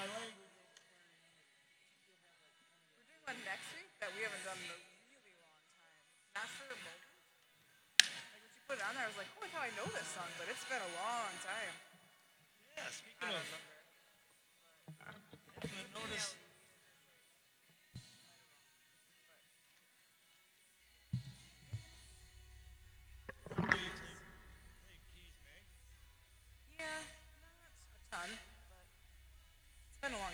[0.00, 0.56] my language.
[2.96, 4.80] We're doing one next week that we haven't done in a
[5.12, 6.40] really long time.
[6.40, 7.04] Not for a moment.
[8.00, 10.08] Like when you put it on there, I was like, holy cow, I know this
[10.16, 11.74] song, but it's been a long time.
[12.80, 13.44] Yeah, speaking of,
[15.04, 15.20] I'm
[15.92, 16.39] gonna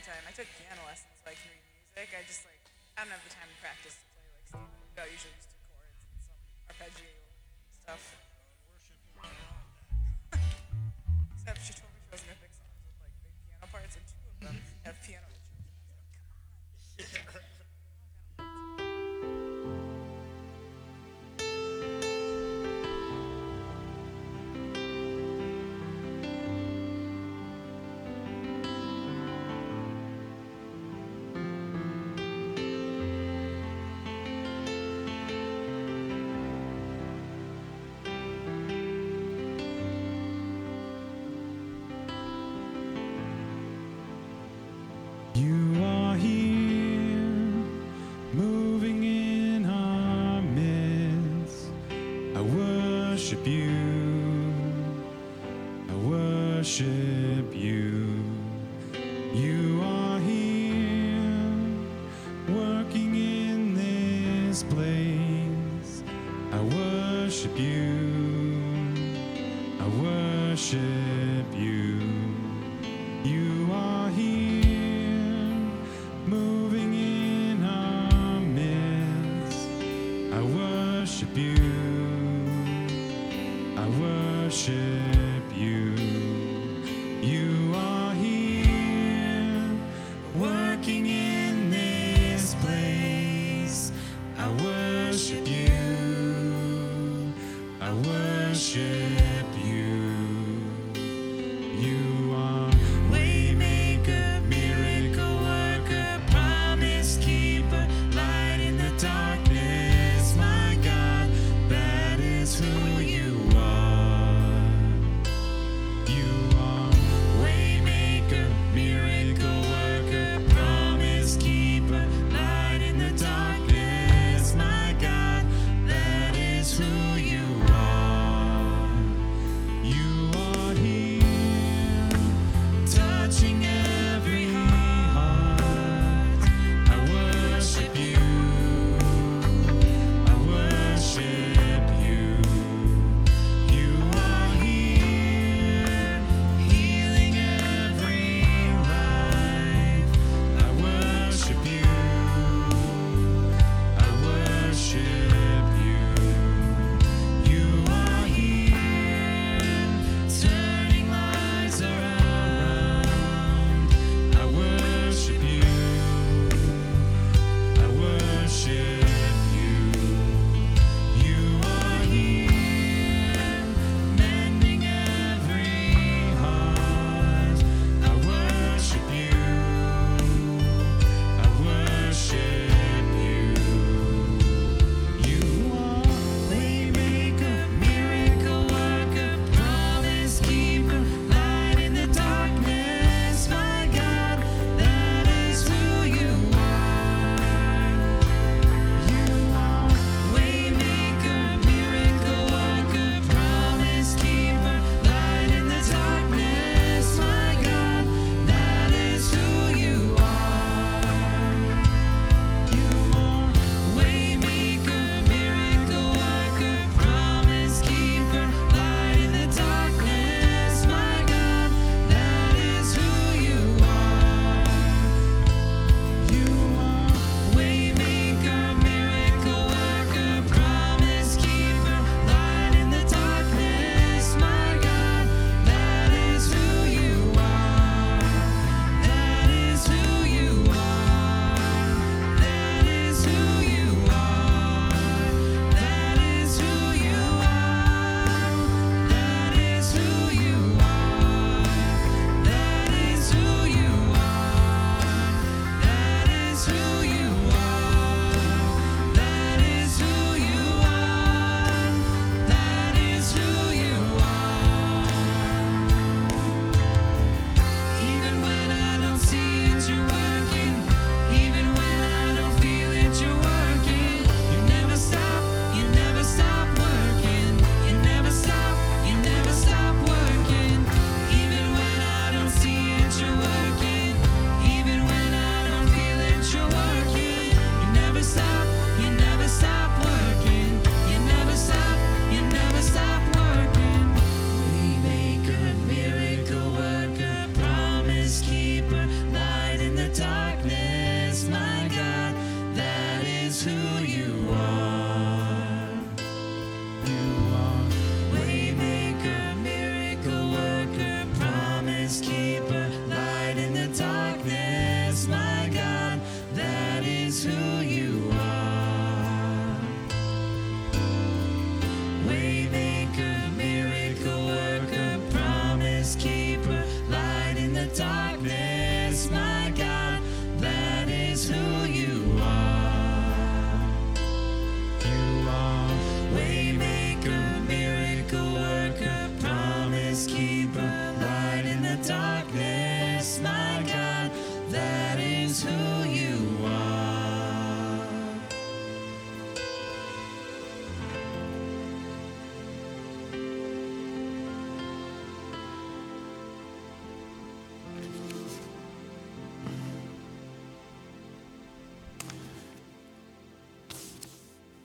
[0.07, 0.23] time.
[0.23, 2.15] I took piano lessons so I can read music.
[2.15, 2.62] I just like
[2.95, 5.02] I don't have the time to practice to play like Steve.
[5.02, 6.40] I usually just do chords and some
[6.71, 7.10] arpeggio
[7.82, 8.26] stuff.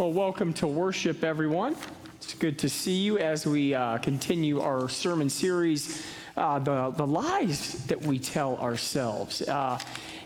[0.01, 1.75] Well, welcome to worship, everyone.
[2.15, 6.03] It's good to see you as we uh, continue our sermon series,
[6.35, 9.43] uh, the, the lies that we tell ourselves.
[9.43, 9.77] Uh,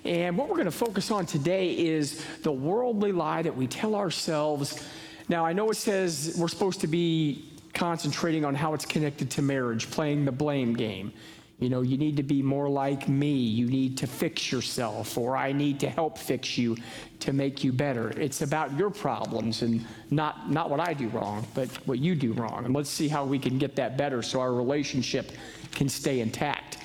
[0.05, 3.95] and what we're going to focus on today is the worldly lie that we tell
[3.95, 4.81] ourselves.
[5.27, 7.43] Now, I know it says we're supposed to be
[7.73, 11.11] concentrating on how it's connected to marriage, playing the blame game.
[11.59, 13.33] You know, you need to be more like me.
[13.33, 16.75] You need to fix yourself, or I need to help fix you
[17.21, 18.09] to make you better.
[18.19, 22.33] It's about your problems and not, not what I do wrong, but what you do
[22.33, 22.65] wrong.
[22.65, 25.31] And let's see how we can get that better so our relationship
[25.71, 26.79] can stay intact.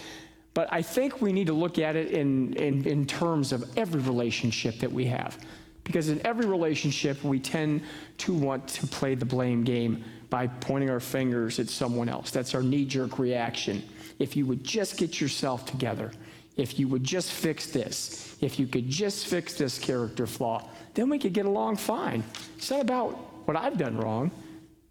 [0.55, 4.01] But I think we need to look at it in, in, in terms of every
[4.01, 5.37] relationship that we have.
[5.83, 7.83] Because in every relationship, we tend
[8.19, 12.31] to want to play the blame game by pointing our fingers at someone else.
[12.31, 13.83] That's our knee jerk reaction
[14.21, 16.13] if you would just get yourself together,
[16.57, 21.09] if you would just fix this, if you could just fix this character flaw, then
[21.09, 22.23] we could get along fine.
[22.57, 23.13] It's not about
[23.47, 24.31] what I've done wrong,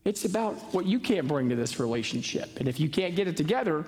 [0.04, 2.60] it's about what you can't bring to this relationship.
[2.60, 3.86] And if you can't get it together,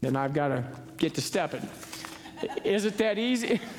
[0.00, 0.64] then I've got to
[0.96, 1.66] get to stepping.
[2.64, 3.60] Is it that easy?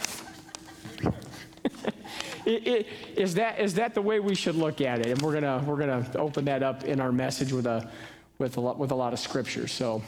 [2.46, 5.08] It, it, is, that, is that the way we should look at it?
[5.08, 7.90] And we're going we're gonna open that up in our message with a,
[8.38, 9.68] with a, lot, with a lot of scripture.
[9.68, 10.04] So,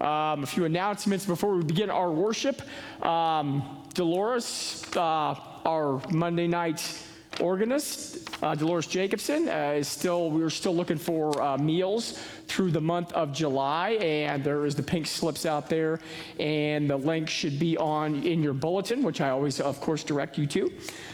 [0.00, 2.62] um, a few announcements before we begin our worship.
[3.04, 5.34] Um, Dolores, uh,
[5.64, 7.02] our Monday night
[7.40, 12.80] organist, uh, Dolores Jacobson, uh, is still, we're still looking for uh, meals through the
[12.80, 16.00] month of July, and there is the pink slips out there,
[16.38, 20.38] and the link should be on in your bulletin, which I always, of course, direct
[20.38, 20.72] you to.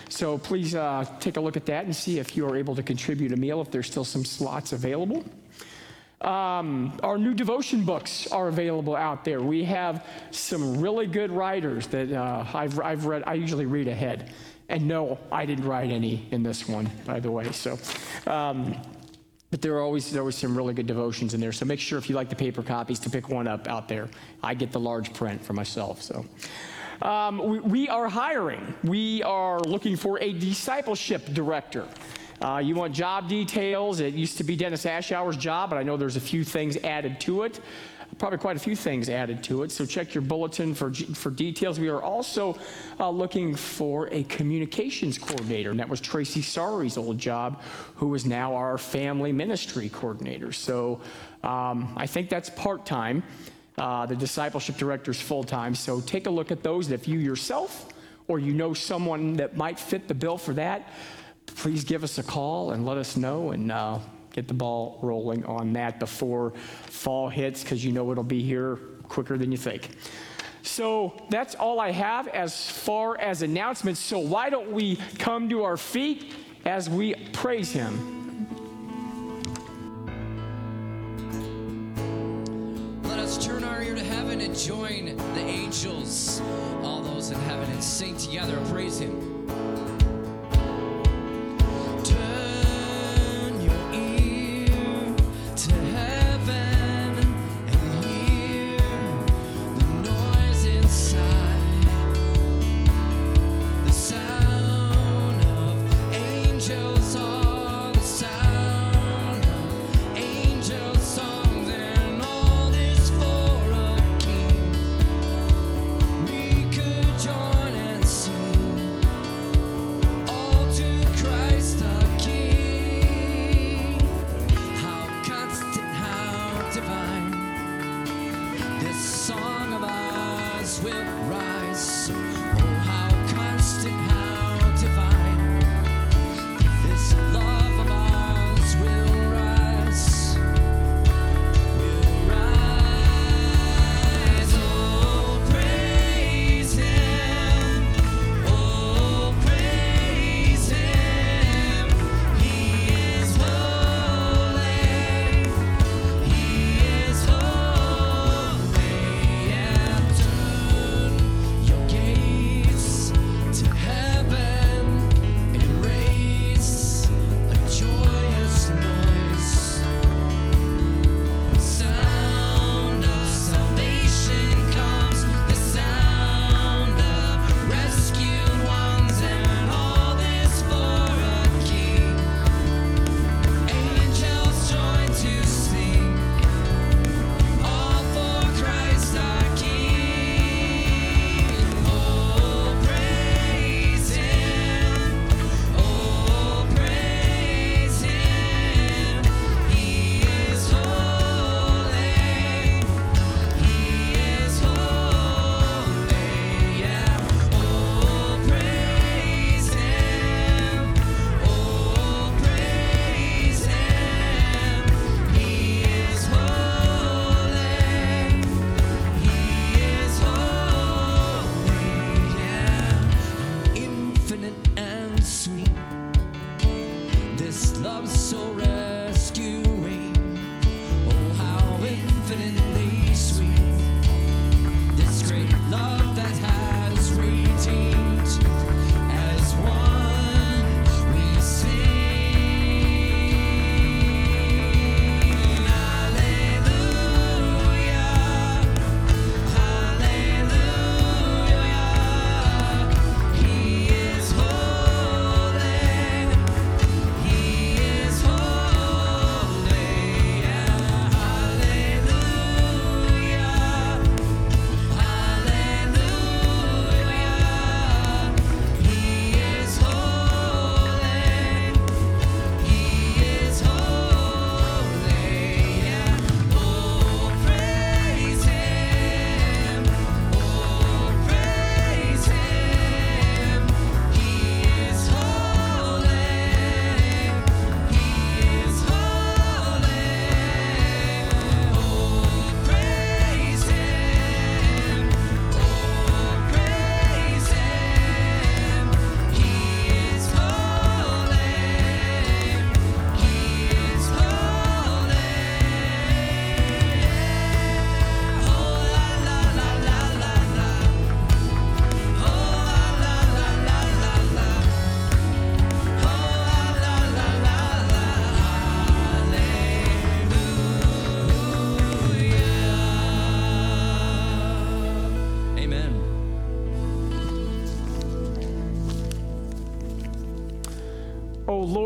[0.09, 2.83] So please uh, take a look at that and see if you are able to
[2.83, 5.25] contribute a meal if there's still some slots available.
[6.25, 9.43] Um, our new devotion books are available out there.
[9.43, 13.25] We have some really good writers that uh, I've, I've read.
[13.27, 14.33] I usually read ahead.
[14.71, 17.53] And no, I didn't write any in this one, by the way.
[17.53, 17.79] So,
[18.27, 18.75] um,
[19.51, 21.53] but there are always there was some really good devotions in there.
[21.53, 24.09] So make sure if you like the paper copies to pick one up out there.
[24.43, 26.01] I get the large print for myself.
[26.01, 26.25] So.
[27.03, 28.73] Um, we, we are hiring.
[28.83, 31.87] We are looking for a discipleship director.
[32.41, 34.01] Uh, you want job details.
[34.01, 37.21] It used to be Dennis Ashour's job, but I know there's a few things added
[37.21, 37.61] to it.
[38.19, 39.73] Probably quite a few things added to it.
[39.73, 41.81] So check your bulletin for, for details.
[41.81, 42.57] We are also
[43.01, 47.61] uh, looking for a communications coordinator, and that was Tracy Sari's old job,
[47.97, 50.53] who is now our family ministry coordinator.
[50.53, 51.01] So
[51.43, 53.25] um, I think that's part time.
[53.77, 55.75] Uh, the discipleship director is full time.
[55.75, 56.91] So take a look at those.
[56.93, 57.89] If you yourself
[58.29, 60.89] or you know someone that might fit the bill for that,
[61.57, 63.99] please give us a call and let us know and uh,
[64.33, 66.53] get the ball rolling on that before
[66.87, 68.77] fall hits because you know it'll be here
[69.09, 69.91] quicker than you think.
[70.63, 74.01] So that's all I have as far as announcements.
[74.01, 76.33] So why don't we come to our feet
[76.65, 78.11] as we praise Him?
[83.05, 86.41] Let us turn our ear to heaven and join the angels,
[86.83, 89.35] all those in heaven, and sing together, praise Him.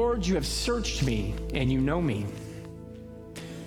[0.09, 2.25] Lord, you have searched me, and you know me.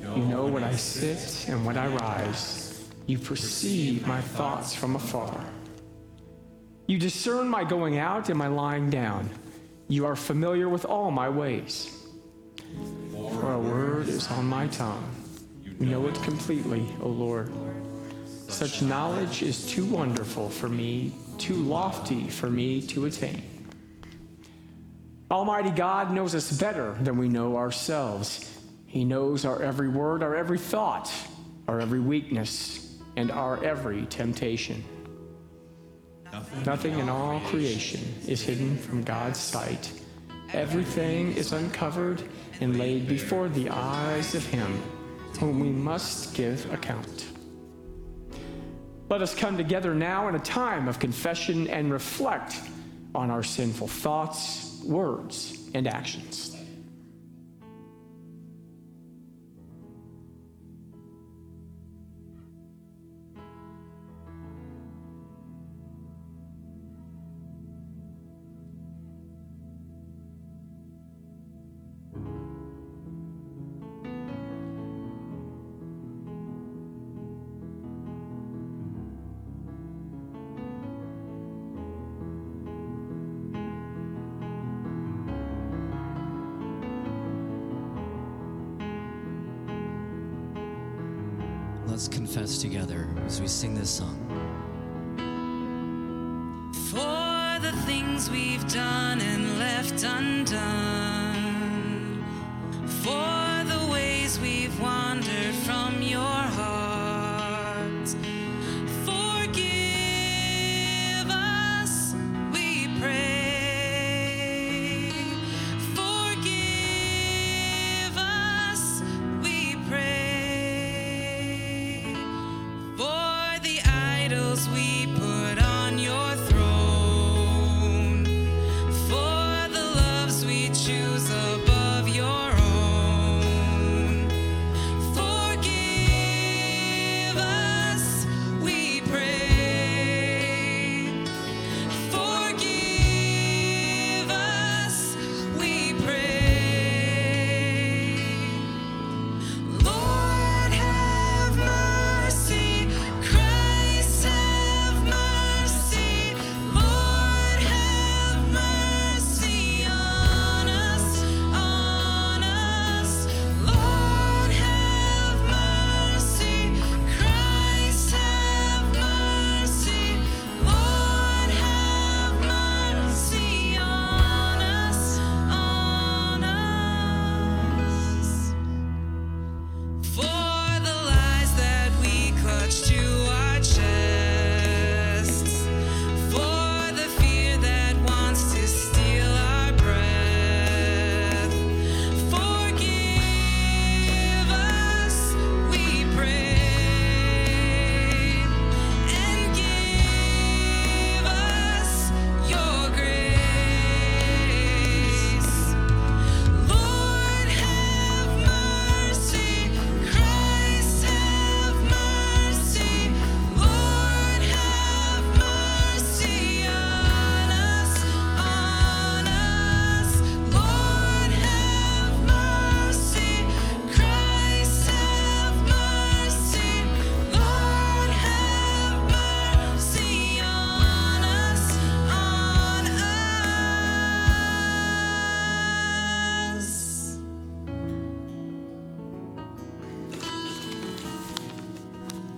[0.01, 2.83] You know when I sit and when I rise.
[3.05, 5.39] You perceive my thoughts from afar.
[6.87, 9.29] You discern my going out and my lying down.
[9.87, 12.07] You are familiar with all my ways.
[13.21, 15.07] For a word is on my tongue.
[15.79, 17.51] You know it completely, O Lord.
[18.47, 23.43] Such knowledge is too wonderful for me, too lofty for me to attain.
[25.31, 28.59] Almighty God knows us better than we know ourselves.
[28.85, 31.09] He knows our every word, our every thought,
[31.69, 34.83] our every weakness, and our every temptation.
[36.65, 39.91] Nothing in all creation is hidden from God's sight.
[40.51, 42.21] Everything is uncovered
[42.59, 44.81] and laid before the eyes of Him
[45.39, 47.27] whom we must give account.
[49.09, 52.59] Let us come together now in a time of confession and reflect
[53.15, 56.60] on our sinful thoughts, words, and actions.
[93.61, 94.17] Sing this song.
[96.89, 99.00] For the things we've done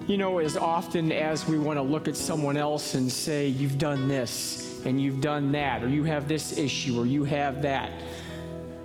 [0.06, 3.78] You know, as often as we want to look at someone else and say, You've
[3.78, 7.90] done this, and you've done that, or you have this issue, or you have that,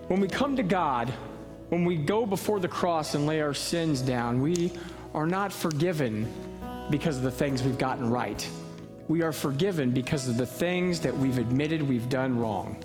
[0.06, 1.12] when we come to God,
[1.70, 4.72] when we go before the cross and lay our sins down, we
[5.12, 6.32] are not forgiven
[6.88, 8.48] because of the things we've gotten right.
[9.08, 12.80] We are forgiven because of the things that we've admitted we've done wrong.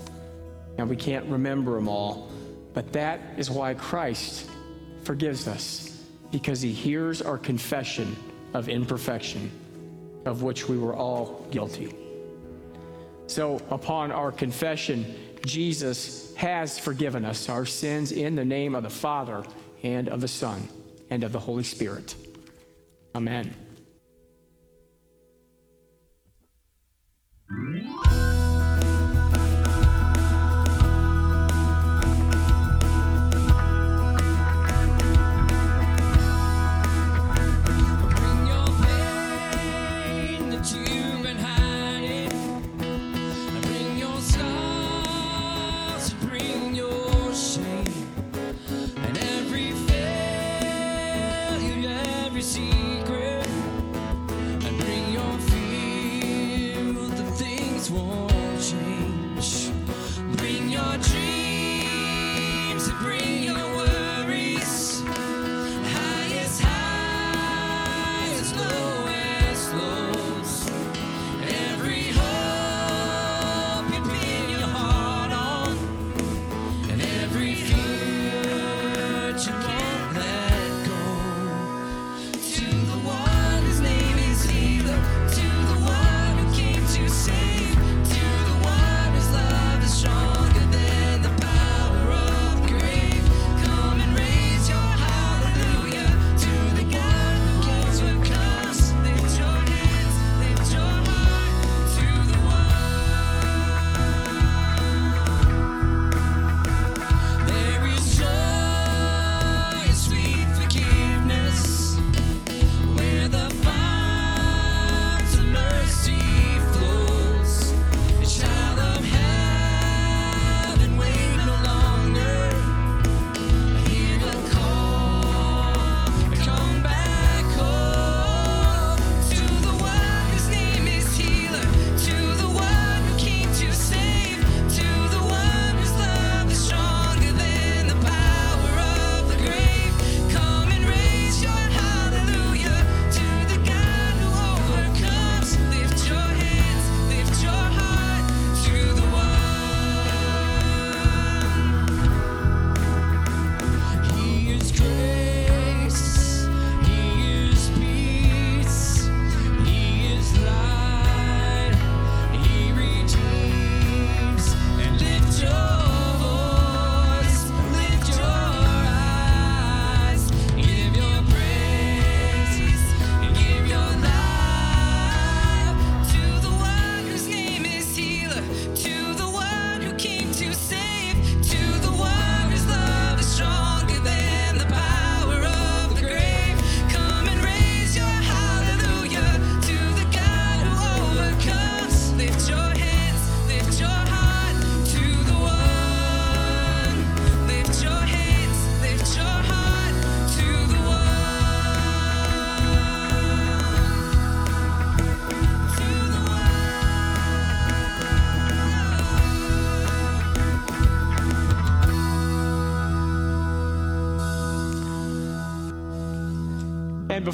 [0.80, 2.32] And we can't remember them all,
[2.74, 4.50] but that is why Christ
[5.04, 8.15] forgives us, because he hears our confession
[8.53, 9.51] of imperfection,
[10.25, 11.95] of which we were all guilty.
[13.27, 18.89] So, upon our confession, Jesus has forgiven us our sins in the name of the
[18.89, 19.43] Father
[19.81, 20.67] and of the Son
[21.09, 22.15] and of the Holy Spirit.
[23.15, 23.53] Amen.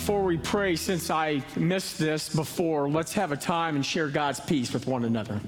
[0.10, 4.40] Before we pray, since I missed this before, let's have a time and share God's
[4.40, 5.40] peace with one another.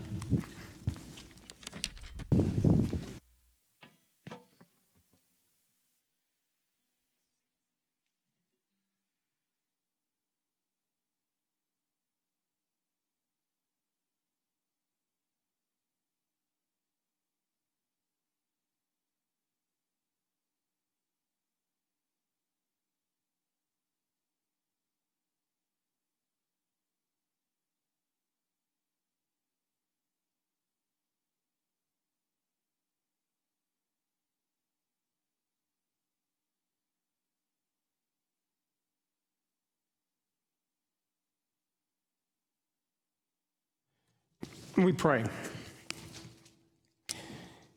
[44.78, 45.26] We pray.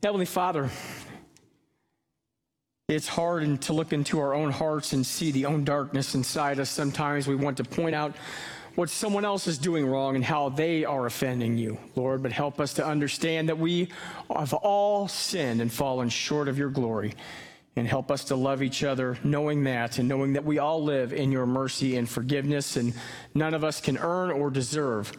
[0.03, 0.71] Heavenly Father,
[2.89, 6.71] it's hard to look into our own hearts and see the own darkness inside us.
[6.71, 8.15] Sometimes we want to point out
[8.77, 12.23] what someone else is doing wrong and how they are offending you, Lord.
[12.23, 13.89] But help us to understand that we
[14.33, 17.15] have all sinned and fallen short of your glory.
[17.77, 21.13] And help us to love each other, knowing that, and knowing that we all live
[21.13, 22.95] in your mercy and forgiveness, and
[23.35, 25.13] none of us can earn or deserve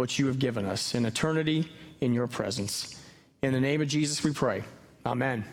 [0.00, 2.98] what you have given us in eternity in your presence.
[3.42, 4.64] In the name of Jesus, we pray.
[5.04, 5.44] Amen.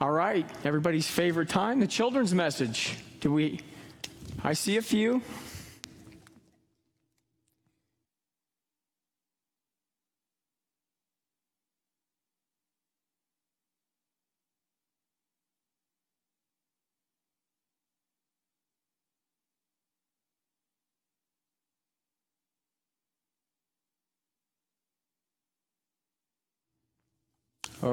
[0.00, 2.96] All right, everybody's favorite time, the children's message.
[3.18, 3.60] Do we?
[4.44, 5.20] I see a few.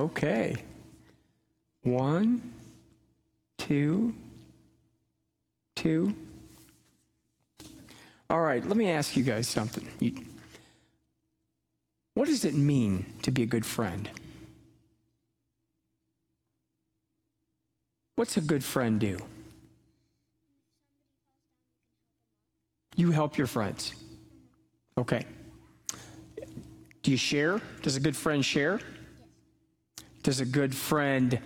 [0.06, 0.56] Okay.
[1.82, 2.54] One,
[3.58, 4.14] two,
[5.76, 6.14] two.
[8.30, 9.88] All right, let me ask you guys something.
[10.00, 10.14] You,
[12.14, 14.08] what does it mean to be a good friend?
[18.16, 19.18] What's a good friend do?
[22.96, 23.96] You help your friends.
[25.00, 25.26] Okay.
[27.02, 27.60] Do you share?
[27.82, 28.80] Does a good friend share?
[30.26, 31.38] Does a good friend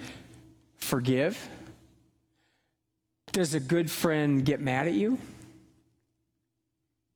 [0.78, 1.50] forgive?
[3.34, 5.18] Does a good friend get mad at you?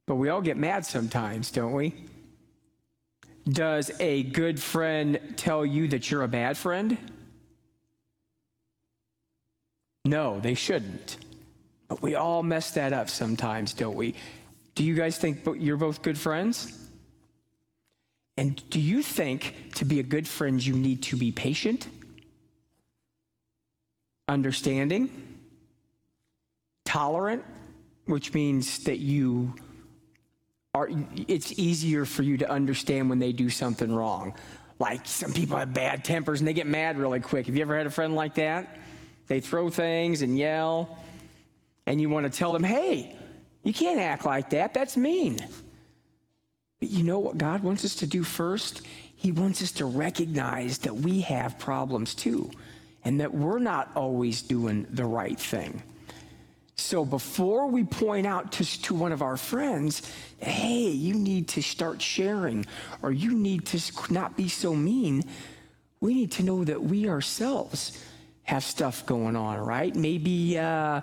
[0.06, 1.96] But we all get mad sometimes, don't we?
[3.48, 6.98] Does a good friend tell you that you're a bad friend?
[10.04, 11.16] No, they shouldn't.
[11.88, 14.16] But we all mess that up sometimes, don't we?
[14.76, 16.83] Do you guys think you're both good friends?
[18.38, 21.88] And do you think to be a good friend, you need to be patient,
[24.28, 25.10] understanding,
[26.86, 27.44] tolerant,
[28.06, 29.54] which means that you
[30.74, 30.90] are,
[31.28, 34.34] it's easier for you to understand when they do something wrong.
[34.80, 37.46] Like some people have bad tempers and they get mad really quick.
[37.46, 38.78] Have you ever had a friend like that?
[39.28, 40.98] They throw things and yell,
[41.86, 43.16] and you want to tell them, hey,
[43.64, 44.74] you can't act like that.
[44.74, 45.40] That's mean.
[46.84, 48.82] But you know what God wants us to do first?
[49.16, 52.52] He wants us to recognize that we have problems too,
[53.06, 55.82] and that we're not always doing the right thing.
[56.76, 60.02] So before we point out to, to one of our friends,
[60.40, 62.66] hey, you need to start sharing,
[63.02, 63.80] or you need to
[64.12, 65.24] not be so mean,
[66.02, 67.98] we need to know that we ourselves
[68.44, 69.96] have stuff going on, right?
[69.96, 71.00] Maybe uh,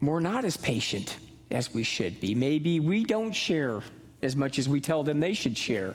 [0.00, 1.18] we're not as patient
[1.50, 2.34] as we should be.
[2.34, 3.82] Maybe we don't share
[4.22, 5.94] as much as we tell them they should share.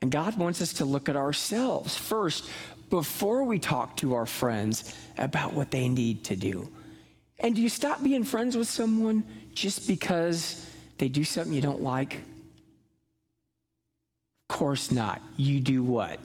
[0.00, 2.48] And God wants us to look at ourselves first
[2.90, 6.68] before we talk to our friends about what they need to do.
[7.40, 10.64] And do you stop being friends with someone just because
[10.98, 12.14] they do something you don't like?
[14.50, 15.20] Of course not.
[15.36, 16.18] You do what?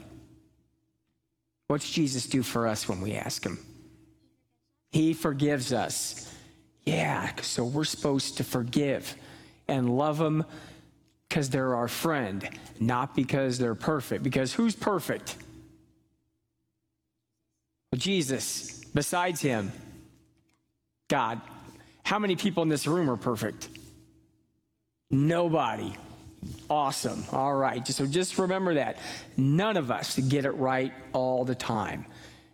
[1.68, 3.58] What's Jesus do for us when we ask him?
[4.90, 6.32] He forgives us.
[6.84, 9.14] Yeah, so we're supposed to forgive
[9.66, 10.44] and love them
[11.34, 14.22] because they're our friend, not because they're perfect.
[14.22, 15.34] Because who's perfect?
[17.90, 18.84] Well, Jesus.
[18.94, 19.72] Besides him,
[21.08, 21.40] God.
[22.04, 23.68] How many people in this room are perfect?
[25.10, 25.96] Nobody.
[26.70, 27.24] Awesome.
[27.32, 27.84] All right.
[27.88, 28.98] So just remember that.
[29.36, 32.06] None of us get it right all the time.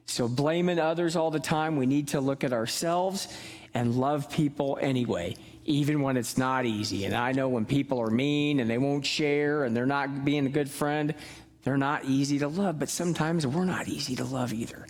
[0.06, 3.28] So blaming others all the time, we need to look at ourselves
[3.74, 7.04] and love people anyway even when it's not easy.
[7.04, 10.46] And I know when people are mean and they won't share and they're not being
[10.46, 11.14] a good friend,
[11.62, 14.86] they're not easy to love, but sometimes we're not easy to love either.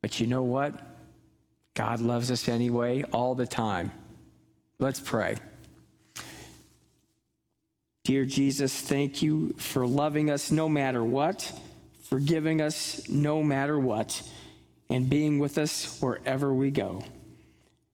[0.00, 0.74] But you know what?
[1.74, 3.92] God loves us anyway, all the time.
[4.78, 5.36] Let's pray.
[8.04, 11.52] Dear Jesus, thank you for loving us no matter what,
[12.04, 14.22] forgiving us no matter what,
[14.88, 17.04] and being with us wherever we go.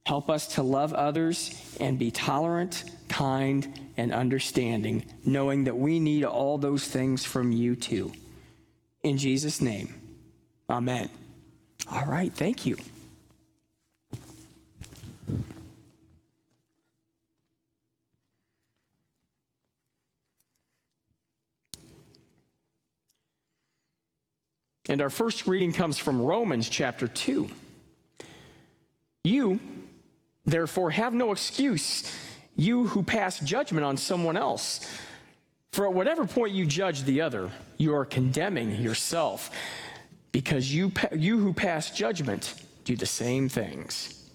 [0.07, 6.23] Help us to love others and be tolerant, kind, and understanding, knowing that we need
[6.23, 8.13] all those things from you too.
[9.03, 9.93] In Jesus' name,
[10.71, 11.11] amen.
[11.91, 12.77] All right, thank you.
[24.89, 27.49] And our first reading comes from Romans chapter 2.
[29.25, 29.59] You,
[30.47, 32.11] therefore, have no excuse,
[32.57, 34.89] you who pass judgment on someone else.
[35.73, 39.51] For at whatever point you judge the other, you are condemning yourself,
[40.33, 42.55] because you, you who pass judgment
[42.85, 44.31] do the same things.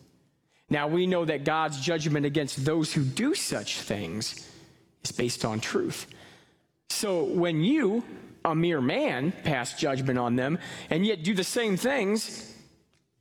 [0.70, 4.48] Now we know that God's judgment against those who do such things
[5.04, 6.08] is based on truth.
[6.90, 8.04] So when you,
[8.46, 12.54] a mere man, pass judgment on them and yet do the same things,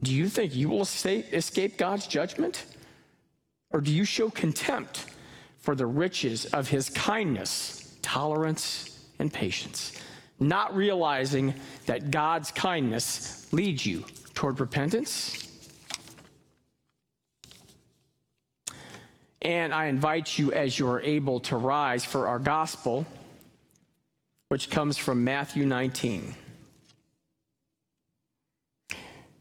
[0.03, 2.65] do you think you will escape, escape God's judgment?
[3.71, 5.07] Or do you show contempt
[5.59, 9.93] for the riches of his kindness, tolerance, and patience,
[10.41, 11.55] not realizing
[11.87, 14.05] that God's kindness leads you
[14.35, 15.47] toward repentance?
[19.43, 23.07] And I invite you, as you are able, to rise for our gospel,
[24.49, 26.35] which comes from Matthew 19.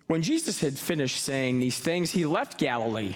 [0.07, 3.15] When Jesus had finished saying these things, he left Galilee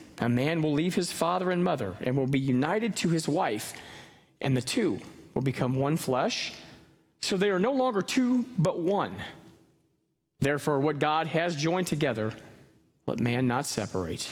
[0.21, 3.73] a man will leave his father and mother and will be united to his wife,
[4.39, 4.99] and the two
[5.33, 6.53] will become one flesh.
[7.21, 9.15] So they are no longer two, but one.
[10.39, 12.33] Therefore, what God has joined together,
[13.05, 14.31] let man not separate.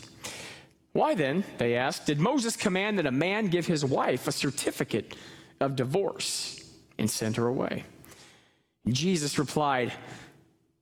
[0.93, 5.15] Why then, they asked, did Moses command that a man give his wife a certificate
[5.59, 6.63] of divorce
[6.97, 7.83] and send her away?
[8.87, 9.93] Jesus replied,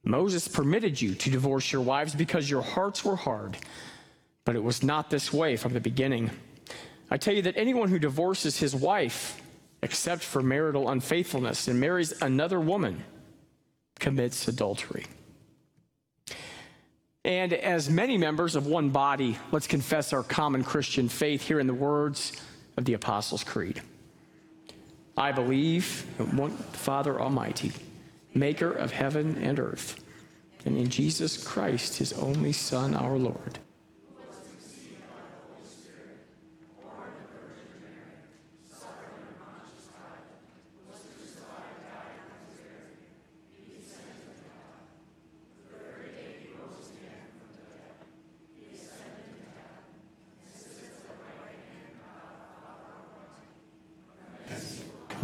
[0.03, 3.57] Moses permitted you to divorce your wives because your hearts were hard,
[4.47, 6.31] but it was not this way from the beginning.
[7.11, 9.41] I tell you that anyone who divorces his wife,
[9.81, 13.03] except for marital unfaithfulness, and marries another woman,
[13.99, 15.05] commits adultery.
[17.25, 21.67] And as many members of one body, let's confess our common Christian faith here in
[21.67, 22.31] the words
[22.77, 23.81] of the Apostles' Creed.
[25.17, 27.73] I believe in one Father Almighty,
[28.33, 29.99] maker of heaven and earth,
[30.63, 33.59] and in Jesus Christ, his only Son, our Lord.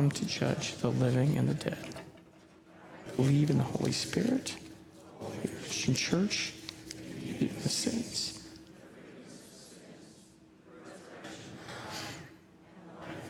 [0.03, 1.77] Come to judge the living and the dead.
[3.15, 4.53] Believe in the Holy Spirit,
[5.41, 6.53] the Christian Church,
[7.39, 8.45] the saints.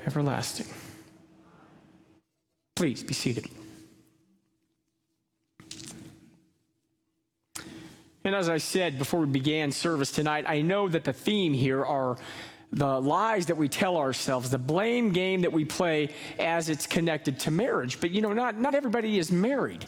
[0.08, 0.66] Everlasting.
[2.76, 3.48] Please be seated.
[8.26, 11.86] And as I said before we began service tonight, I know that the theme here
[11.86, 12.18] are
[12.74, 16.10] the lies that we tell ourselves, the blame game that we play
[16.40, 18.02] as it's connected to marriage.
[18.02, 19.86] But you know, not, not everybody is married.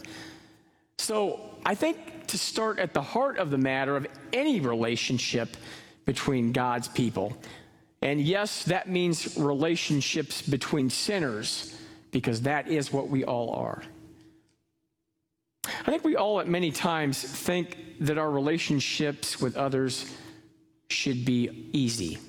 [0.99, 5.57] So I think to start at the heart of the matter of any relationship
[6.05, 7.35] between God's people,
[8.03, 11.75] and yes, that means relationships between sinners,
[12.11, 13.81] because that is what we all are.
[15.65, 20.13] I think we all at many times think that our relationships with others
[20.89, 22.19] should be easy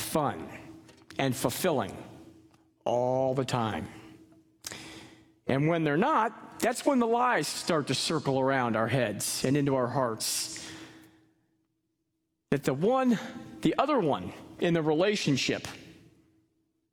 [0.00, 0.48] fun,
[1.18, 1.96] and fulfilling
[2.84, 3.86] all the time.
[5.46, 9.56] And when they're not, that's when the lies start to circle around our heads and
[9.56, 10.64] into our hearts.
[12.50, 13.18] That the one,
[13.62, 15.66] the other one in the relationship,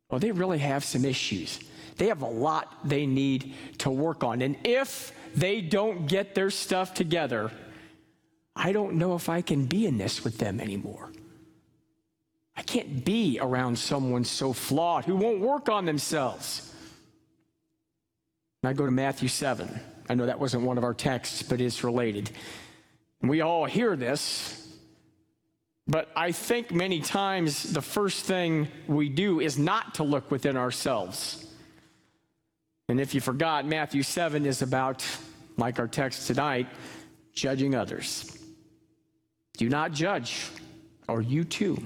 [0.09, 1.59] well, they really have some issues.
[1.97, 4.41] They have a lot they need to work on.
[4.41, 7.51] And if they don't get their stuff together,
[8.55, 11.11] I don't know if I can be in this with them anymore.
[12.57, 16.73] I can't be around someone so flawed who won't work on themselves.
[18.63, 19.79] And I go to Matthew 7.
[20.09, 22.31] I know that wasn't one of our texts, but it's related.
[23.21, 24.75] We all hear this,
[25.87, 30.57] but I think many times the first thing we do is not to look within
[30.57, 31.45] ourselves.
[32.89, 35.05] And if you forgot, Matthew 7 is about,
[35.57, 36.67] like our text tonight,
[37.33, 38.37] judging others.
[39.57, 40.49] Do not judge,
[41.07, 41.85] or you too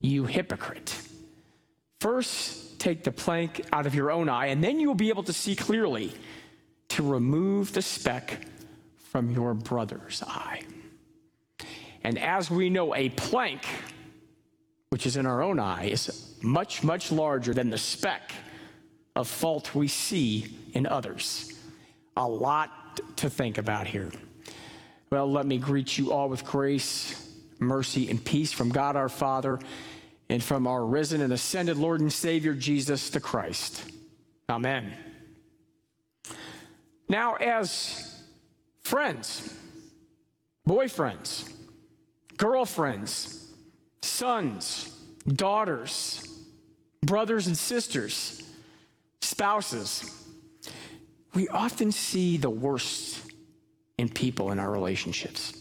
[0.00, 1.00] You hypocrite.
[2.00, 5.22] First, take the plank out of your own eye, and then you will be able
[5.24, 6.12] to see clearly
[6.88, 8.46] to remove the speck
[9.10, 10.62] from your brother's eye.
[12.04, 13.66] And as we know, a plank,
[14.90, 18.32] which is in our own eye, is much, much larger than the speck
[19.16, 21.52] of fault we see in others.
[22.16, 24.12] A lot to think about here.
[25.10, 27.25] Well, let me greet you all with grace,
[27.58, 29.58] mercy, and peace from God our Father
[30.28, 33.84] and from our risen and ascended Lord and Savior Jesus the Christ.
[34.48, 34.92] Amen.
[37.08, 38.22] Now, as
[38.82, 39.54] friends,
[40.68, 41.50] boyfriends,
[42.36, 43.52] girlfriends,
[44.02, 44.92] sons,
[45.26, 46.28] daughters,
[47.02, 48.42] brothers and sisters,
[49.20, 50.10] spouses,
[51.34, 53.20] we often see the worst
[53.98, 55.52] in people in our relationships.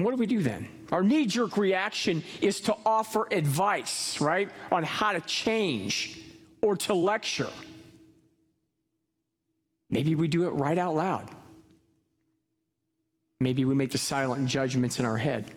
[0.00, 0.66] And what do we do then?
[0.92, 6.18] Our knee jerk reaction is to offer advice, right, on how to change
[6.62, 7.50] or to lecture.
[9.90, 11.28] Maybe we do it right out loud.
[13.40, 15.50] Maybe we make the silent judgments in our head.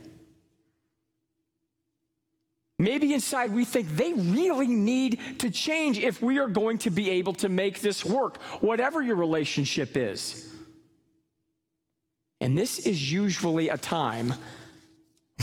[2.78, 7.12] Maybe inside we think they really need to change if we are going to be
[7.12, 10.53] able to make this work, whatever your relationship is.
[12.44, 14.34] And this is usually a time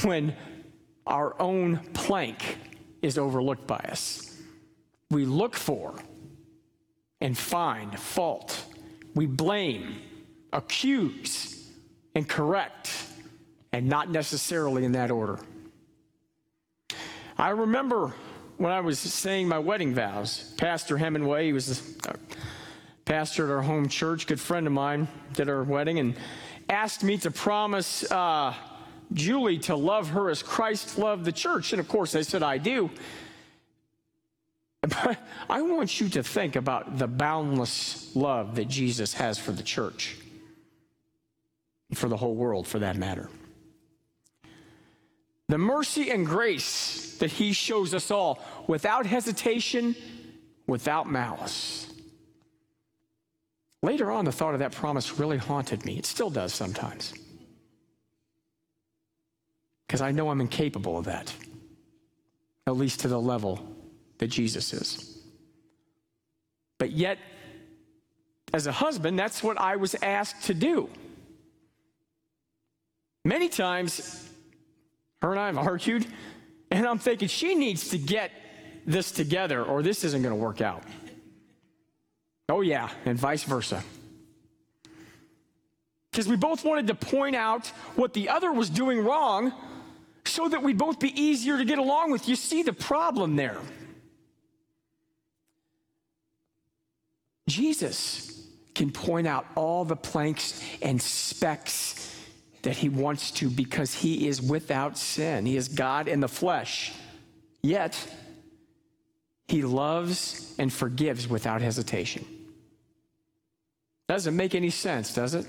[0.02, 0.36] when
[1.06, 2.58] our own plank
[3.00, 4.36] is overlooked by us.
[5.10, 5.94] We look for
[7.22, 8.66] and find fault.
[9.14, 10.02] We blame,
[10.52, 11.70] accuse,
[12.14, 12.92] and correct,
[13.72, 15.38] and not necessarily in that order.
[17.38, 18.12] I remember
[18.58, 22.14] when I was saying my wedding vows, Pastor Hemingway, he was a
[23.06, 26.14] pastor at our home church, good friend of mine, did our wedding, and
[26.70, 28.54] asked me to promise uh,
[29.12, 31.72] Julie to love her as Christ loved the church.
[31.72, 32.90] And of course, I said, I do.
[34.82, 35.18] But
[35.50, 40.16] I want you to think about the boundless love that Jesus has for the church,
[41.92, 43.28] for the whole world, for that matter.
[45.48, 49.94] The mercy and grace that he shows us all without hesitation,
[50.66, 51.89] without malice.
[53.82, 55.96] Later on, the thought of that promise really haunted me.
[55.96, 57.14] It still does sometimes.
[59.86, 61.32] Because I know I'm incapable of that,
[62.66, 63.66] at least to the level
[64.18, 65.18] that Jesus is.
[66.78, 67.18] But yet,
[68.52, 70.88] as a husband, that's what I was asked to do.
[73.24, 74.28] Many times,
[75.22, 76.06] her and I have argued,
[76.70, 78.30] and I'm thinking she needs to get
[78.86, 80.82] this together or this isn't going to work out.
[82.50, 83.82] Oh, yeah, and vice versa.
[86.10, 89.52] Because we both wanted to point out what the other was doing wrong
[90.24, 92.28] so that we'd both be easier to get along with.
[92.28, 93.58] You see the problem there.
[97.48, 102.16] Jesus can point out all the planks and specks
[102.62, 105.46] that he wants to because he is without sin.
[105.46, 106.92] He is God in the flesh.
[107.62, 107.96] Yet,
[109.48, 112.24] he loves and forgives without hesitation.
[114.10, 115.46] Doesn't make any sense, does it?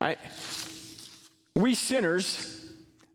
[0.00, 0.16] I,
[1.54, 2.64] we sinners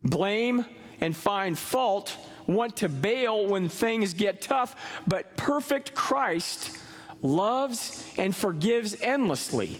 [0.04, 0.66] blame
[1.00, 4.76] and find fault, want to bail when things get tough,
[5.08, 6.78] but perfect Christ
[7.24, 9.80] loves and forgives endlessly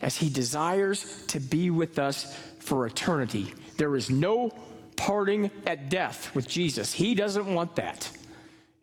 [0.00, 3.52] as he desires to be with us for eternity.
[3.76, 4.52] There is no
[4.96, 6.94] parting at death with Jesus.
[6.94, 8.10] He doesn't want that,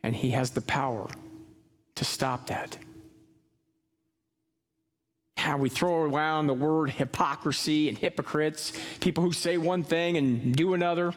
[0.04, 1.10] and he has the power
[2.00, 2.78] to stop that.
[5.40, 10.56] how we throw around the word hypocrisy and hypocrites, people who say one thing and
[10.56, 11.14] do another,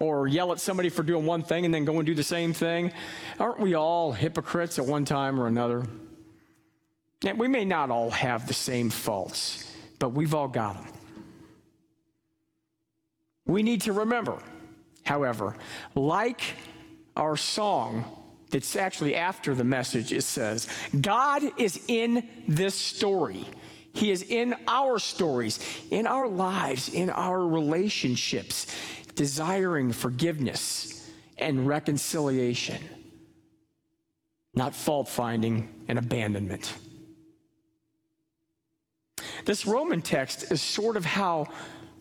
[0.00, 2.52] or yell at somebody for doing one thing and then go and do the same
[2.52, 2.92] thing.
[3.38, 5.86] Aren't we all hypocrites at one time or another?
[7.24, 10.92] And we may not all have the same faults, but we've all got them.
[13.46, 14.38] We need to remember,
[15.04, 15.54] however,
[15.94, 16.42] like
[17.16, 18.04] our song
[18.54, 20.68] that's actually after the message, it says,
[21.00, 23.44] God is in this story.
[23.92, 25.58] He is in our stories,
[25.90, 28.68] in our lives, in our relationships,
[29.16, 32.80] desiring forgiveness and reconciliation,
[34.54, 36.74] not fault finding and abandonment.
[39.46, 41.48] This Roman text is sort of how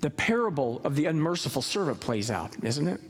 [0.01, 3.01] the parable of the unmerciful servant plays out, isn't it?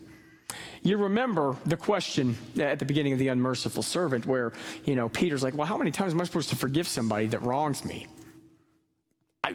[0.81, 4.53] You remember the question at the beginning of the unmerciful servant where,
[4.85, 7.41] you know, Peter's like, well, how many times am I supposed to forgive somebody that
[7.41, 8.07] wrongs me?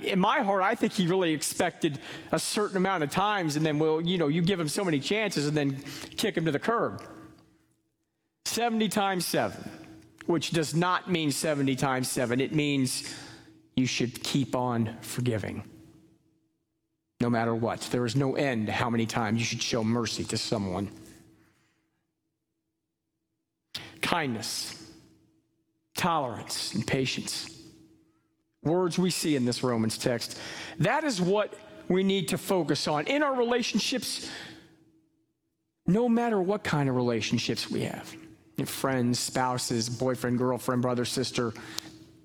[0.03, 1.99] In my heart, I think he really expected
[2.31, 5.01] a certain amount of times, and then, well, you know, you give him so many
[5.01, 5.83] chances and then
[6.17, 7.03] kick him to the curb.
[8.45, 9.57] 70 times 7,
[10.27, 12.41] which does not mean 70 times 7.
[12.41, 13.15] It means
[13.77, 15.63] you should keep on forgiving
[17.21, 17.81] no matter what.
[17.91, 20.91] There is no end to how many times you should show mercy to someone.
[24.01, 24.91] Kindness,
[25.97, 27.51] tolerance, and patience.
[28.63, 30.39] Words we see in this Romans text.
[30.79, 31.55] That is what
[31.89, 34.29] we need to focus on in our relationships,
[35.87, 38.15] no matter what kind of relationships we have
[38.67, 41.53] friends, spouses, boyfriend, girlfriend, brother, sister,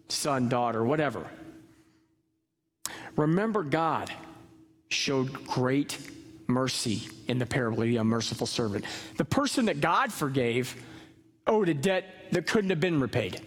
[0.10, 1.30] son, daughter, whatever.
[3.16, 4.12] Remember God
[4.94, 5.98] showed great
[6.48, 8.86] mercy in the parable of the unmerciful servant.
[9.18, 10.76] The person that God forgave
[11.48, 13.42] owed a debt that couldn't have been repaid.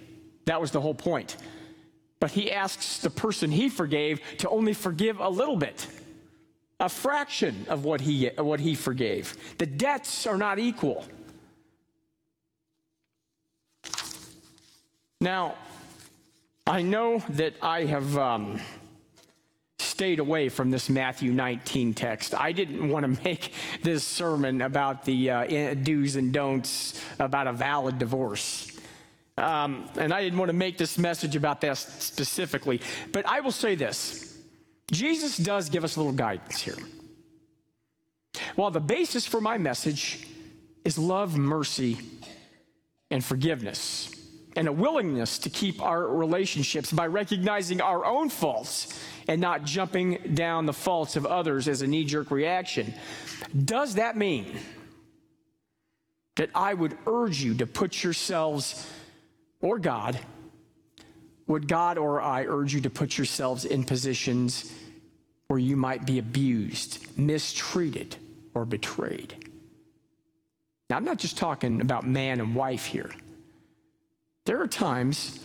[0.47, 1.37] That was the whole point.
[2.21, 5.87] But he asks the person he forgave to only forgive a little bit,
[6.81, 9.37] a fraction of what he, what he forgave.
[9.59, 11.05] The debts are not equal.
[15.21, 15.55] Now,
[16.67, 18.19] I know that I have.
[18.19, 18.61] Um,
[19.97, 22.35] stayed away from this Matthew 19 text.
[22.35, 27.53] I didn't want to make this sermon about the uh, do's and don'ts about a
[27.55, 28.71] valid divorce.
[29.39, 32.83] Um, and I didn't want to make this message about that specifically.
[33.11, 34.37] But I will say this
[34.91, 36.77] Jesus does give us a little guidance here.
[38.55, 40.29] While the basis for my message
[40.85, 41.97] is love, mercy,
[43.11, 44.11] and forgiveness,
[44.57, 48.99] and a willingness to keep our relationships by recognizing our own faults
[49.29, 52.95] and not jumping down the faults of others as a knee jerk reaction.
[53.65, 54.59] Does that mean
[56.37, 58.89] that I would urge you to put yourselves,
[59.61, 60.19] or God,
[61.47, 64.73] would God or I urge you to put yourselves in positions
[65.49, 68.17] where you might be abused, mistreated,
[68.55, 69.51] or betrayed?
[70.89, 73.11] Now, I'm not just talking about man and wife here.
[74.47, 75.39] There are times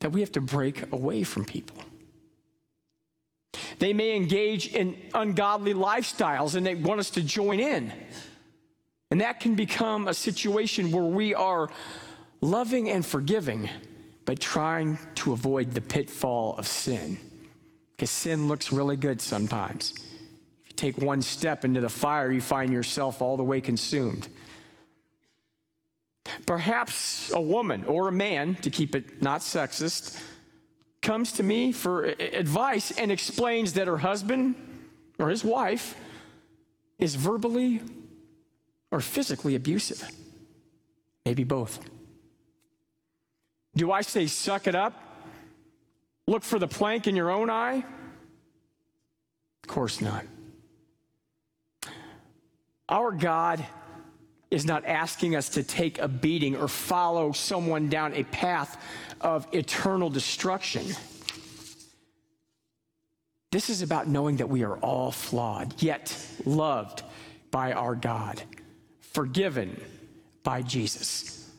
[0.00, 1.82] that we have to break away from people.
[3.78, 7.92] They may engage in ungodly lifestyles and they want us to join in.
[9.10, 11.70] And that can become a situation where we are
[12.40, 13.70] loving and forgiving,
[14.26, 17.18] but trying to avoid the pitfall of sin.
[17.96, 19.94] Because sin looks really good sometimes.
[20.64, 24.28] If you take one step into the fire, you find yourself all the way consumed.
[26.46, 30.20] Perhaps a woman or a man, to keep it not sexist,
[31.02, 34.54] comes to me for advice and explains that her husband
[35.18, 35.96] or his wife
[36.98, 37.80] is verbally
[38.90, 40.08] or physically abusive.
[41.24, 41.78] Maybe both.
[43.76, 44.94] Do I say, suck it up?
[46.26, 47.84] Look for the plank in your own eye?
[49.62, 50.24] Of course not.
[52.88, 53.64] Our God
[54.50, 58.82] is not asking us to take a beating or follow someone down a path
[59.20, 60.84] of eternal destruction.
[63.50, 67.02] This is about knowing that we are all flawed, yet loved
[67.50, 68.42] by our God,
[69.00, 69.80] forgiven
[70.42, 71.50] by Jesus.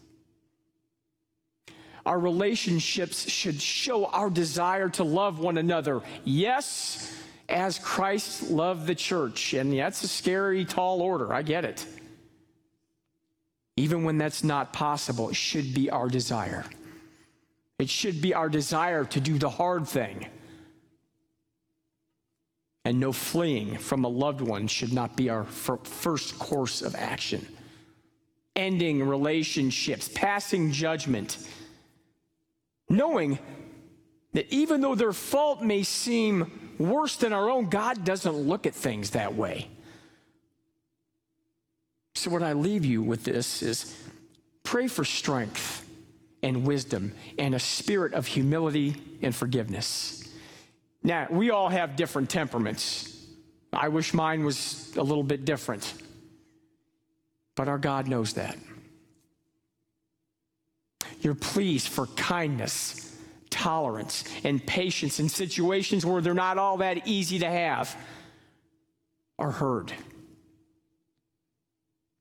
[2.05, 6.01] Our relationships should show our desire to love one another.
[6.23, 7.15] Yes,
[7.47, 9.53] as Christ loved the church.
[9.53, 11.33] And that's a scary, tall order.
[11.33, 11.85] I get it.
[13.79, 16.65] Even when that's not possible, it should be our desire.
[17.79, 20.27] It should be our desire to do the hard thing.
[22.83, 27.45] And no fleeing from a loved one should not be our first course of action.
[28.55, 31.37] Ending relationships, passing judgment,
[32.89, 33.39] knowing
[34.33, 38.75] That even though their fault may seem worse than our own, God doesn't look at
[38.75, 39.67] things that way.
[42.19, 43.95] So, what I leave you with this is
[44.63, 45.87] pray for strength
[46.43, 50.29] and wisdom and a spirit of humility and forgiveness.
[51.01, 53.25] Now, we all have different temperaments.
[53.71, 55.93] I wish mine was a little bit different.
[57.55, 58.57] But our God knows that.
[61.21, 63.17] Your pleas for kindness,
[63.49, 67.95] tolerance, and patience in situations where they're not all that easy to have
[69.37, 69.93] are heard.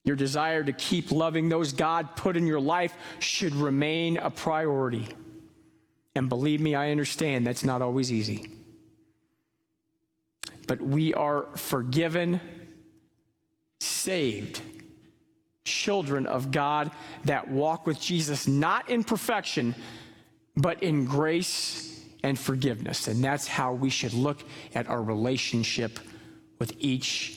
[0.08, 5.06] Your desire to keep loving those God put in your life should remain a priority.
[6.14, 8.50] And believe me, I understand that's not always easy.
[10.66, 12.40] But we are forgiven,
[13.80, 14.62] saved,
[15.64, 16.90] children of God
[17.26, 19.74] that walk with Jesus, not in perfection,
[20.56, 23.08] but in grace and forgiveness.
[23.08, 24.42] And that's how we should look
[24.74, 26.00] at our relationship
[26.58, 27.34] with each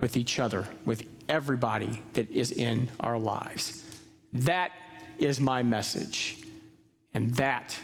[0.00, 3.84] with each other, with everybody that is in our lives.
[4.32, 4.72] That
[5.18, 6.38] is my message.
[7.14, 7.76] And that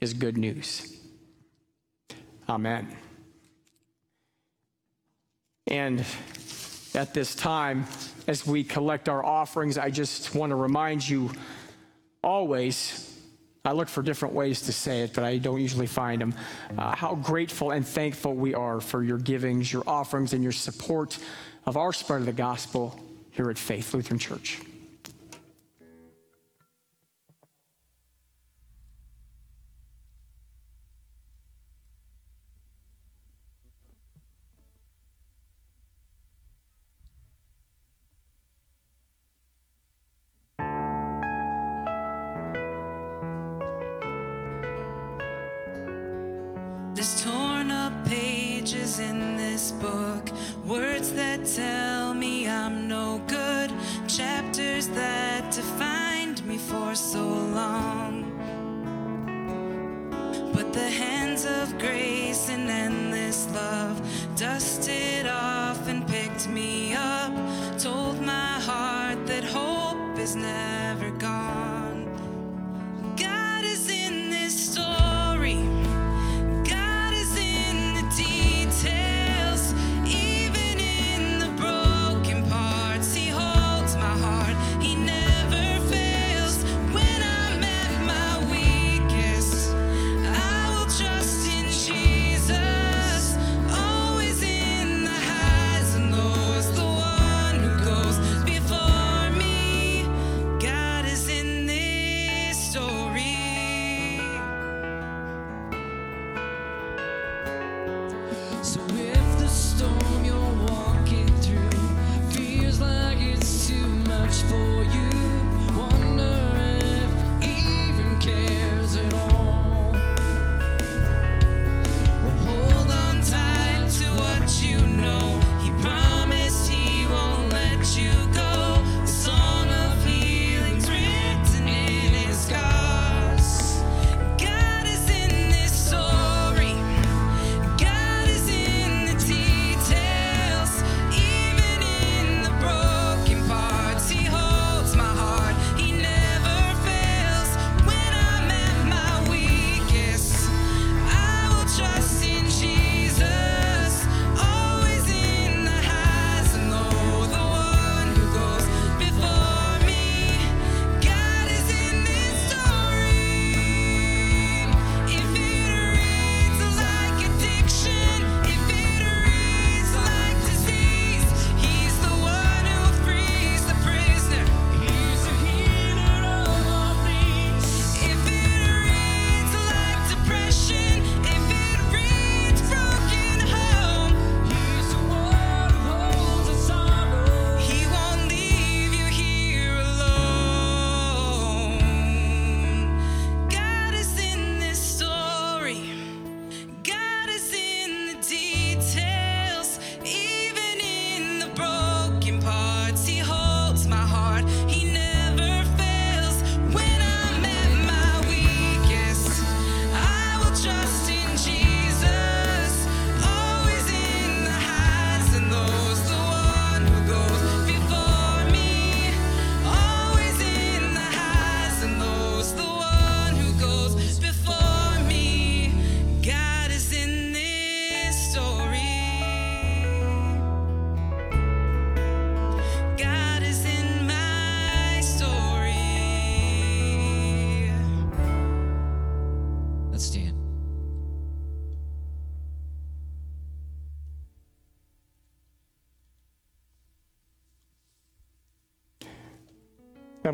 [0.00, 0.96] is good news.
[2.48, 2.88] Amen.
[5.66, 6.04] And
[6.94, 7.86] at this time,
[8.26, 11.30] as we collect our offerings, I just want to remind you
[12.22, 13.04] always.
[13.64, 16.34] I look for different ways to say it, but I don't usually find them.
[16.78, 21.18] Uh, how grateful and thankful we are for your givings, your offerings, and your support
[21.68, 22.98] of our spread of the gospel
[23.30, 24.58] here at Faith Lutheran Church.
[46.94, 47.77] There's torn
[48.08, 50.30] pages in this book,
[50.64, 53.70] words that tell me I'm no good,
[54.06, 58.12] chapters that defined me for so long.
[60.54, 64.00] But the hands of grace and endless love
[64.36, 67.34] dusted off and picked me up,
[67.78, 70.77] told my heart that hope is never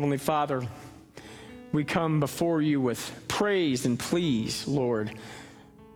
[0.05, 0.67] Heavenly Father,
[1.71, 5.11] we come before you with praise and pleas, Lord.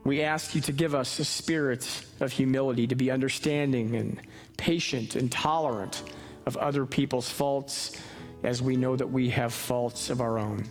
[0.04, 4.20] We ask you to give us a spirit of humility, to be understanding and
[4.58, 6.02] patient and tolerant
[6.48, 8.02] of other people's faults
[8.42, 10.66] as we know that we have faults of our own.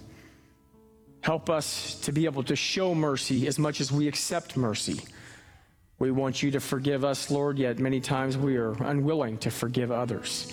[1.20, 5.01] Help us to be able to show mercy as much as we accept mercy.
[6.01, 9.93] We want you to forgive us, Lord, yet many times we are unwilling to forgive
[9.93, 10.53] others.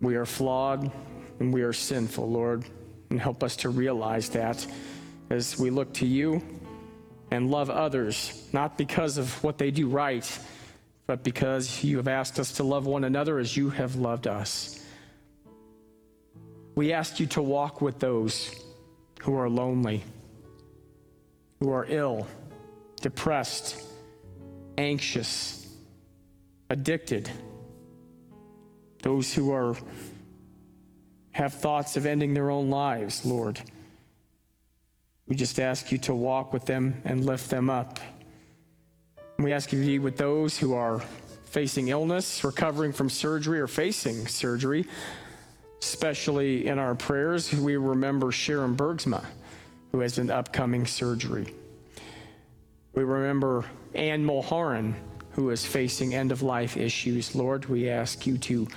[0.00, 0.90] We are flawed
[1.40, 2.64] and we are sinful, Lord,
[3.10, 4.66] and help us to realize that
[5.30, 6.42] as we look to you
[7.30, 10.38] and love others, not because of what they do right,
[11.06, 14.80] but because you have asked us to love one another as you have loved us.
[16.74, 18.54] We ask you to walk with those
[19.20, 20.02] who are lonely,
[21.60, 22.26] who are ill,
[23.00, 23.80] depressed,
[24.76, 25.66] anxious,
[26.70, 27.30] addicted,
[29.02, 29.76] those who are
[31.34, 33.60] have thoughts of ending their own lives, Lord.
[35.26, 37.98] We just ask you to walk with them and lift them up.
[39.38, 41.02] We ask you to be with those who are
[41.46, 44.86] facing illness, recovering from surgery, or facing surgery,
[45.82, 47.52] especially in our prayers.
[47.52, 49.24] We remember Sharon Bergsma,
[49.90, 51.52] who has an upcoming surgery.
[52.94, 54.94] We remember Anne Mulholland,
[55.32, 57.34] who is facing end of life issues.
[57.34, 58.68] Lord, we ask you to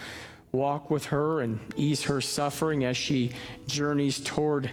[0.51, 3.31] walk with her and ease her suffering as she
[3.67, 4.71] journeys toward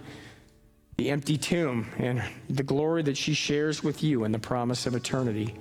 [0.97, 4.95] the empty tomb and the glory that she shares with you and the promise of
[4.95, 5.53] eternity.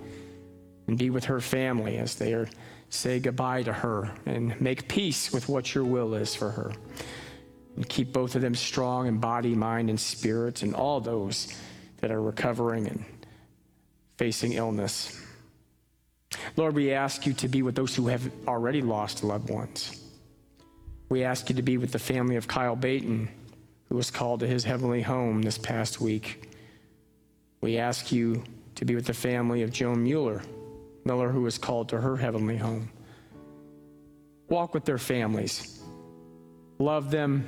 [0.87, 2.49] And be with her family as they are,
[2.91, 6.73] say goodbye to her and make peace with what your will is for her.
[7.77, 11.53] And keep both of them strong in body, mind, and spirit, and all those
[11.99, 13.05] that are recovering and
[14.17, 15.21] facing illness.
[16.57, 20.04] Lord, we ask you to be with those who have already lost loved ones.
[21.15, 23.29] We ask you to be with the family of Kyle Baton,
[23.89, 26.51] who was called to his heavenly home this past week.
[27.61, 28.43] We ask you
[28.75, 30.43] to be with the family of Joan Mueller,
[31.05, 32.91] Miller, who was called to her heavenly home.
[34.49, 35.85] Walk with their families,
[36.81, 37.47] love them,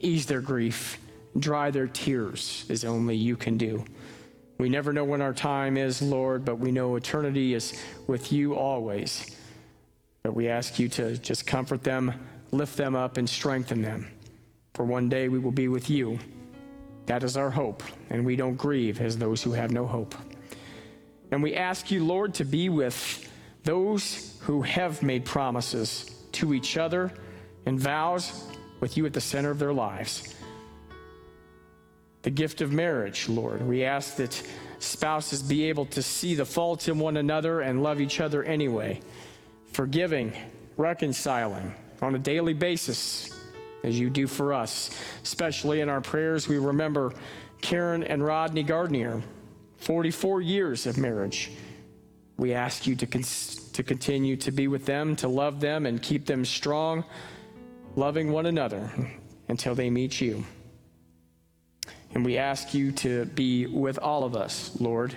[0.00, 0.98] ease their grief,
[1.38, 3.84] dry their tears as only you can do.
[4.58, 8.56] We never know when our time is, Lord, but we know eternity is with you
[8.56, 9.36] always.
[10.24, 12.12] But we ask you to just comfort them,
[12.56, 14.10] lift them up, and strengthen them.
[14.74, 16.18] For one day we will be with you.
[17.06, 20.14] That is our hope, and we don't grieve as those who have no hope.
[21.30, 23.30] And we ask you, Lord, to be with
[23.64, 27.12] those who have made promises to each other
[27.64, 28.44] and vows
[28.80, 30.34] with you at the center of their lives
[32.26, 33.62] the gift of marriage, Lord.
[33.64, 34.42] We ask that
[34.80, 39.00] spouses be able to see the faults in one another and love each other anyway,
[39.70, 40.32] forgiving,
[40.76, 41.72] reconciling
[42.02, 43.30] on a daily basis
[43.82, 44.90] as you do for us.
[45.22, 47.12] Especially in our prayers, we remember
[47.60, 49.22] Karen and Rodney Gardner,
[49.78, 51.52] 44 years of marriage.
[52.36, 56.26] We ask you to, to continue to be with them, to love them, and keep
[56.26, 57.04] them strong,
[57.94, 58.90] loving one another
[59.48, 60.44] until they meet you.
[62.12, 65.14] And we ask you to be with all of us, Lord,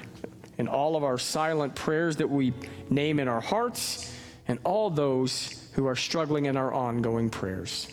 [0.58, 2.54] in all of our silent prayers that we
[2.90, 4.14] name in our hearts,
[4.48, 7.88] and all those who are struggling in our ongoing prayers.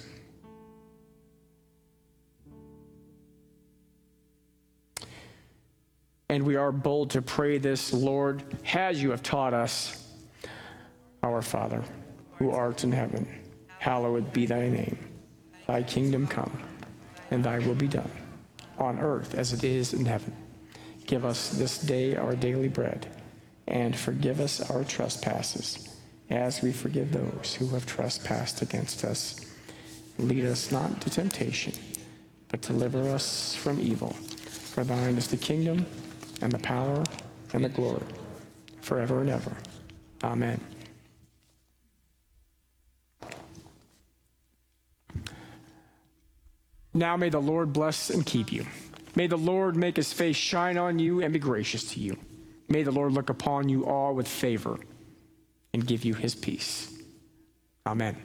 [6.29, 8.43] And we are bold to pray this, Lord,
[8.75, 10.05] as you have taught us.
[11.23, 11.85] Our Father,
[12.39, 13.29] who art in heaven,
[13.79, 14.99] hallowed be thy name.
[15.69, 16.59] Thy kingdom come,
[17.31, 18.11] and thy will be done
[18.79, 20.35] on earth as it is in heaven.
[21.07, 23.07] Give us this day our daily bread,
[23.69, 25.96] and forgive us our trespasses,
[26.31, 29.41] as we forgive those who have trespassed against us.
[30.19, 31.73] Lead us not into temptation,
[32.49, 34.13] but deliver us from evil.
[34.13, 35.87] For thine is the kingdom,
[36.43, 37.05] and the power,
[37.53, 38.03] and the glory,
[38.81, 39.53] forever and ever.
[40.25, 40.61] Amen.
[46.93, 48.67] Now may the Lord bless and keep you.
[49.15, 52.17] May the Lord make his face shine on you and be gracious to you.
[52.69, 54.79] May the Lord look upon you all with favor
[55.73, 56.93] and give you his peace.
[57.87, 58.17] Amen.